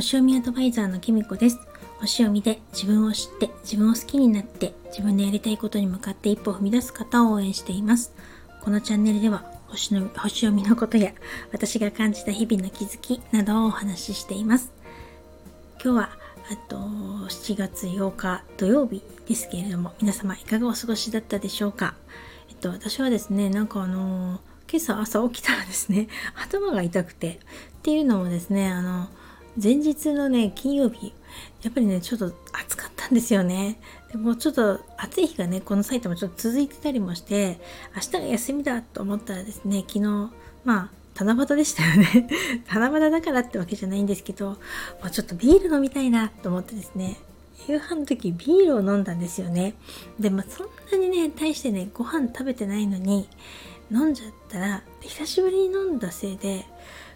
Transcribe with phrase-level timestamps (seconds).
[0.00, 1.58] 星読みアドバイザーのきみこです。
[1.98, 8.14] 星読みで自分を知って自分を好きになって自分でやりたいことに向かって一歩を踏み出す方を応援しています。
[8.62, 11.12] このチャンネルでは星の星読みのことや
[11.52, 14.72] 私が感じた日々の気づきなどをお話ししています。
[15.84, 16.10] 今日は
[16.50, 21.94] あと7月8日土曜日ですけれども皆様いかがお過ごしだったでしょうか？
[22.48, 24.40] えっと私はですねなんかあのー
[24.72, 26.06] 今朝朝起きたらですね
[26.36, 27.38] 頭が痛くてっ
[27.82, 29.08] ていうのもですねあの
[29.62, 31.12] 前日のね金曜日
[31.62, 33.80] やっぱりねちょっと暑かったんですよね。
[34.10, 37.60] でもちょっと暑い日がねこの埼玉ちょっと続いてたりもして
[37.94, 40.30] 明日が休みだと思ったらですね昨日
[40.64, 42.28] まあ七夕でしたよね。
[42.72, 44.56] 七夕だからってわけじゃないんですけど、
[45.00, 47.18] まあ、ちょっとビール飲みたいなと思ってですね
[47.68, 49.74] 夕飯の時ビールを飲んだんですよね。
[50.18, 53.28] でまあそんなにね大してねご飯食べてないのに
[53.92, 56.64] 飲んじゃったら久しぶりに飲んだせいで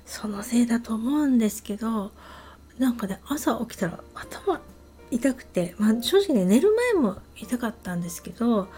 [0.06, 2.12] そのせいだと思うんですけど
[2.78, 4.60] なんかね朝起きたら頭
[5.10, 8.68] 痛くて、まあ、正直ね寝る前も痛かったんですけど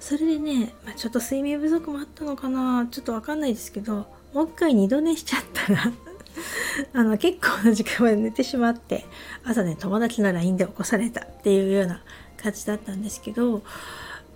[0.00, 5.92] それでね、まあ、ちょっと睡眠不足もあったのかなちょっとわかんないですけどもう一回二度寝しちゃったら
[6.92, 9.04] あの結構な時間まで寝てしまって
[9.44, 12.02] 朝ね友達の LINE で起こされたっていうような
[12.36, 13.62] 感じだったんですけど、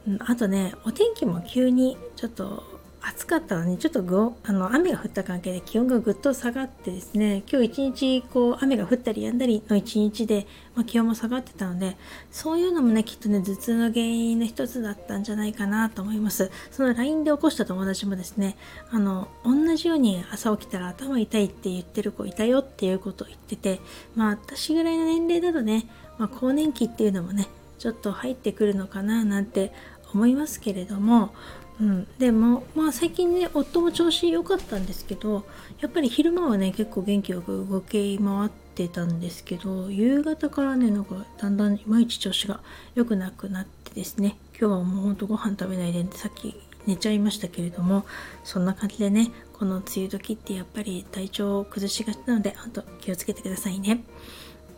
[0.07, 2.78] うん、あとねお天気も急にちょっと
[3.09, 11.97] 暑かったのにちょっとぐあの雨が降った関係で気温がぐっと下がってですね今日一日こう雨が降ったりやんだりの一日で、まあ、気温も下がってたので
[12.31, 16.51] そういうのもねきっとね頭痛の原因の一つだったんじゃないかなと思います。
[16.71, 18.57] その LINE で起こした友達もですね
[18.91, 23.81] あの同じように朝起きたら頭痛いって言ってる子いたよっていうことを言ってて
[24.17, 29.73] まあ私ぐらいの年齢だとね、まあ、更年期っていうのもねちょっと入ってくるのかななんて
[30.13, 31.35] 思いますけれども
[31.81, 35.47] うん、でもまあ最近ね夫も調子良かったんですけど
[35.81, 42.61] やっぱり昼間はね結構元気よく動き回ってたんですけど夕方からねなんかだんだんいまいち調子が
[42.97, 48.05] 良くなくなってですね今日はもうほんとご飯食べないでさっき寝ちゃいましたけれども
[48.43, 54.03] そんな感じでねこの梅雨時ってやっぱり体調を崩しがちなのであと気をつけてくださいね。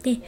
[0.02, 0.20] で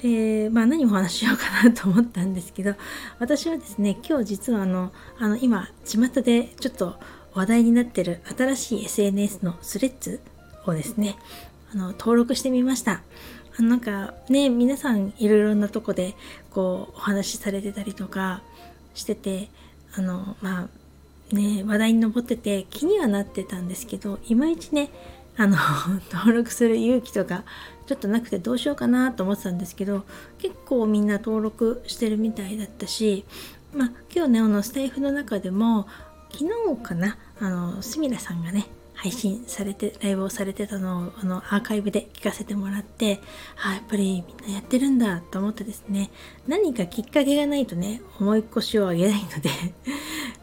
[0.00, 2.74] で、まあ何をお話ししようかなと思ったんですけど、
[3.18, 6.96] 私はですね、今日実はあの、あの今、巷でちょっと
[7.34, 10.20] 話題になってる新しい SNS のスレッズ
[10.66, 11.16] をですね、
[11.72, 13.02] あの、登録してみました。
[13.58, 16.14] あのなんかね、皆さんいろいろなとこで
[16.50, 18.42] こうお話しされてたりとか
[18.94, 19.48] してて、
[19.94, 20.68] あの、ま
[21.32, 24.90] あね、話題に上ってて気にはなってたんですけど、いまいちね、
[25.38, 25.56] あの
[26.12, 27.44] 登録する勇気とか
[27.86, 30.04] ちょっとなくてどうしようかなと思ってたんですけど
[30.38, 33.24] 結構みんな登録してるみたいだったし
[33.74, 35.86] まあ今日ねあのスタイフの中でも
[36.32, 36.44] 昨
[36.76, 43.20] 日かなあのすみらさんがね配信されてライブをされてたのをあのアーカイブで聞かせてもらって
[43.62, 46.10] あやっぱりみんなやってるんだと思ってですね
[46.48, 49.50] 何かきっかけがないとね思い越しを上げないので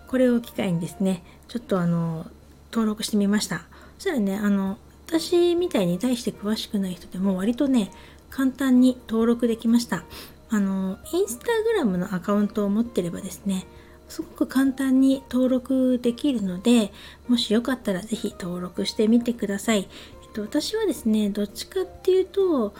[0.07, 2.27] これを機会にですねちょっとあの
[2.71, 3.65] 登録してみました。
[3.97, 4.77] そしたらねあの
[5.19, 7.91] 私みたいに対して詳しくない人でも割とね
[8.31, 10.05] 簡単に登録できました。
[10.49, 13.65] あのインスタグラムのアカウントを持ってればですね
[14.07, 16.91] すごく簡単に登録できるので
[17.27, 19.87] もしよかったら是非登録してみてください、
[20.23, 22.75] えっと、私はですねどっちかっていうと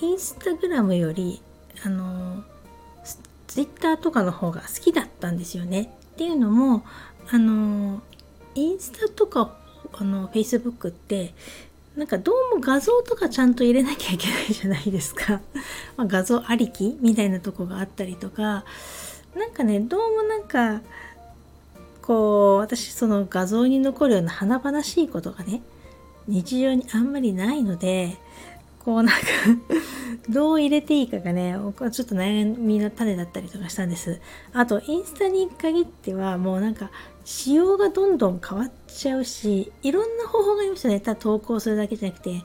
[0.00, 1.40] インスタグラムより
[1.84, 2.42] あの
[3.46, 5.94] ツイッターとかの方が好きだったんですよね。
[6.14, 6.84] っていうのも
[7.30, 8.02] あの
[8.56, 9.56] インスタとか
[9.98, 11.34] あの Facebook って
[11.96, 15.40] なんかどうも画像とかちゃんと入れなきゃいけないじゃないですか。
[15.96, 18.64] ま、画像ありきみたいなとこがあったりとか
[19.36, 20.80] なんかねどうもなんか
[22.02, 25.62] こう私その画像に残るような華々しいことがね
[26.26, 28.16] 日常にあんまりないので
[28.84, 29.26] こうなんか
[30.28, 34.20] どう入れていいかがねちょっと悩みの種だったりとかしたんです
[34.52, 36.90] あとインスタに限ってはもうなんか
[37.24, 41.00] 仕様がどんどん変わっちゃうしいろんな方法がありますよね。
[41.00, 42.42] ただ投稿するだけじゃなくて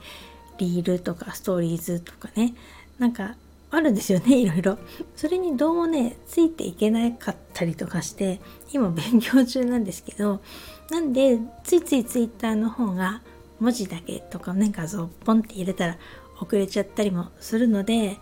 [0.58, 2.54] リールとかストーリーズとかね。
[2.98, 3.36] なんか
[3.72, 4.78] あるんですよねいろいろ。
[5.16, 8.42] それにどうもねついていけなかったりとかして
[8.74, 10.42] 今勉強中なんですけど
[10.90, 13.22] なんでついつい Twitter の方が
[13.60, 15.98] 文字だけとかね画像ポンって入れたら
[16.42, 18.18] 遅れちゃったりもするので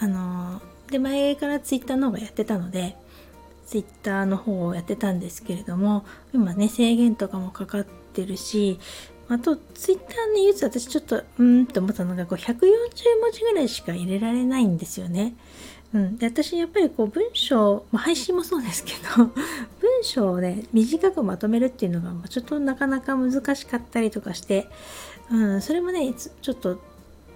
[0.00, 2.96] あので前から Twitter の方がやってたので
[3.68, 8.80] ツイッターの方をやってたんですけれども今ね制限とかもかかってるし
[9.28, 15.34] あとツイッターのユース私ちょっとうんって思ったのがこう140文字ぐらいしか入れられないんですよね。
[15.92, 19.24] うん、で私やっぱりこう文章、まあ、配信もそうですけど
[19.80, 24.66] 文章をね短くまとめるっていうのがちょっとなかなか難しかったりとかして、
[25.30, 26.78] うん、それもねちょっと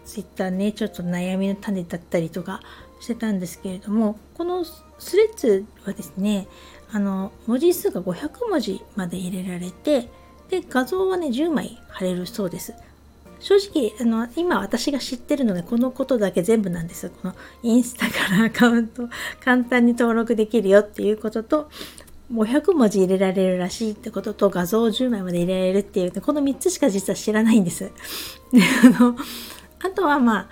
[0.05, 2.61] ツイッターねちょっと悩みの種だったりとか
[3.03, 6.47] してたんですけれどもこのスレッズはですね
[6.93, 10.09] あの文字数が500文字まで入れられて
[10.49, 12.75] で画像はね10枚貼れるそうです
[13.41, 17.35] 正直あの今私が知ってるのでこのことだけ全部なんですこの
[17.65, 19.09] インスタからアカウント
[19.41, 21.69] 簡単に登録できるよっていうことと
[22.33, 27.91] 500文字入れられるらしいってことと画像を10枚まで入れられるっていうこの3つしか実は知らないんです。
[28.53, 29.17] であの
[29.81, 30.49] あとはまあ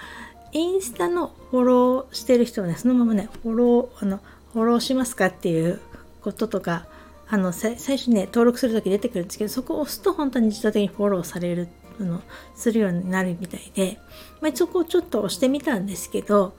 [0.53, 4.21] インスタのフォローしてる人はねそのままねフォローあの
[4.53, 5.81] フォローしますかっていう
[6.23, 6.87] こととか
[7.29, 11.69] あの最初ね登録する時出てくるんですけどそこを押すと本当に自動的にフォローされる
[12.01, 12.23] あの
[12.57, 13.99] するようになるみたいで、
[14.41, 16.55] まあ、そこをちょっと押してみたんですけど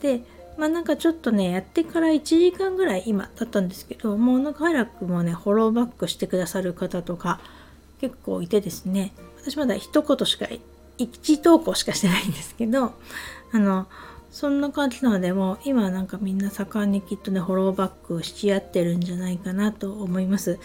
[0.00, 0.22] で
[0.56, 7.40] まあなんかちょっとねやってから1時間ぐらい今経ったんですけどもうなんか早くもねフォローバックしてくださる方とか
[8.00, 10.46] 結構いてですね私まだ一言しか
[10.98, 12.94] 1投稿しかしてないんですけど
[13.52, 13.86] あの
[14.30, 20.58] そんな感じなのでもう今なんかみんな盛んにきっとねフォローバックし合ってるんじゃないかなと思います。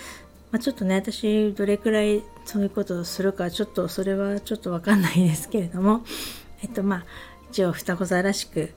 [0.51, 6.03] まあ、ちょっとね私どれくらいそういうことをするかちょっとそれはちょっとわかんないですけれども
[6.61, 7.05] えっとまあ
[7.49, 8.71] 一応双子座らしく、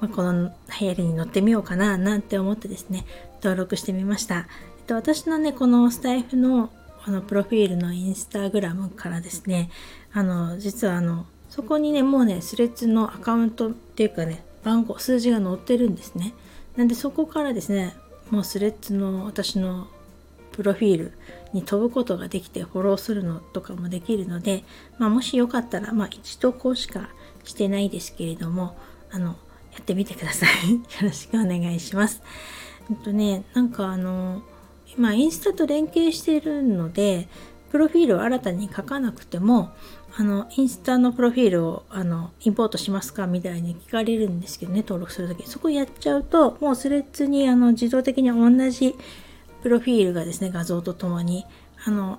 [0.00, 3.06] まあ、この流行りに乗ってみようかななんて思ってですね
[3.42, 4.46] 登録してみました。
[4.78, 6.70] えっと、私のねこのスタイフの
[7.06, 9.70] あのプロフィールのインスタグラムからですね
[10.12, 16.34] あの実はあのそこにねもうねスレッズのアカウントっていうかね番号数字が載ってるんですね。
[16.76, 17.94] なんでそこからですね
[18.30, 19.88] もうスレッズの私の
[20.52, 21.12] プロフィール
[21.52, 24.64] に飛ぶことができてフォローするのとかもできるので、
[24.98, 27.10] まあ、もしよかったら、まあ、1投稿しか
[27.44, 28.76] してないですけれども
[29.10, 29.36] あの
[29.72, 30.72] やってみてください。
[30.74, 32.22] よろしくお願いします。
[32.90, 34.42] えっとねなんかあの
[34.96, 37.28] 今インスタと連携しているので
[37.70, 39.70] プロフィールを新たに書かなくても
[40.16, 48.94] あのインスタのプロフィールをあのインポートしますかみたいに聞かれるんですけどね登録する時そこやっちゃうともうスレッズにあの自動的に同じ
[49.62, 51.44] プロフィールがですね画像とともに
[51.84, 52.18] あの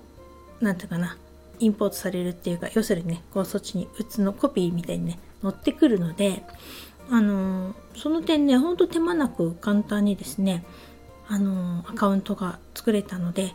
[0.62, 1.18] 何ていうかな
[1.60, 6.44] インポートされるっていうか要するにねこうそっちに打つのコピーみたいにね載ってくるので
[7.10, 10.64] あのその点ねほんと手間なく簡単にですね
[11.30, 13.54] あのアカウントが作れたので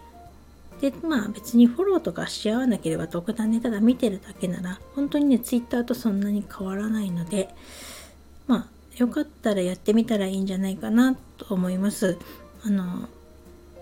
[0.80, 7.48] でまあ別にフォローとかし合わなければ特段ねただ見てるだけなら本当にね Twitter とそんなに変わらないので
[8.46, 8.66] まあ
[8.96, 12.18] よかったらやってみたらいいんじゃないかなと思います。
[12.64, 13.08] あの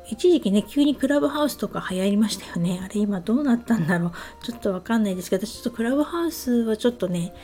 [0.08, 2.80] 一時期ね急にクラブハウスとか流行りましたよね。
[2.82, 4.12] あれ今どうなったんだろう。
[4.44, 7.34] ちょっとわかんないですけどちょっとクラブハウスはちょっとね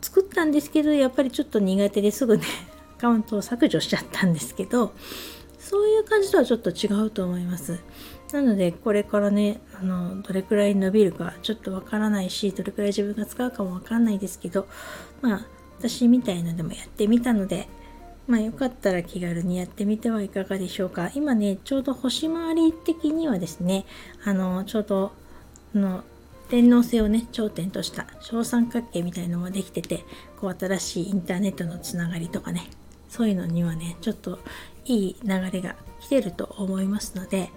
[0.00, 2.44] 作ったんですけどやっぱりちょっと苦手ですぐね
[2.98, 4.92] アカウントを削除しちゃったんですけど
[5.68, 7.78] そういう感じとはちょっと違うと思います。
[8.32, 14.66] なのでこれからねあのどれくらい伸びるかちょっとわからないしどれくらい自分が使うかもわかんないですけど
[15.20, 15.46] まあ
[15.78, 17.68] 私みたいのでもやってみたので
[18.26, 23.86] まあよかったら気軽にやってみてはいかがでしょうか今ねちょうど星回り的にはですね
[24.24, 25.12] あのちょうど
[25.74, 26.04] の
[26.50, 30.04] 天王星をね頂点とした小三角形みたいのもできてて
[30.38, 32.68] こう新しいインターネットのつながりとかね
[33.08, 34.38] そういうのにはねちょっと
[34.88, 37.50] いい流れが来てると思いますので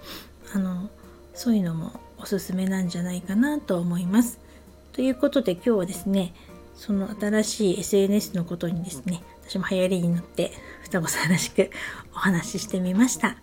[0.53, 0.89] あの
[1.33, 4.39] そういうのもおすすめなんじゃないかなと思います。
[4.93, 6.33] ということで今日はですね
[6.75, 10.51] その新しい SNS のことにですね私も流行りに乗って
[10.83, 11.71] 双子さんらしく
[12.13, 13.37] お話ししてみました。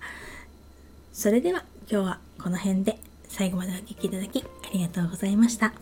[1.13, 5.73] それでは今日はこの辺で最後までお聴きいただきありがとうございました。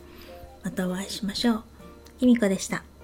[0.62, 1.62] またお会いしましょう。
[2.18, 2.95] きみこでした。